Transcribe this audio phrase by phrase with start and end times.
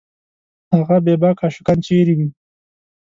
[0.75, 2.27] هغه بېباکه عاشقان چېرې دي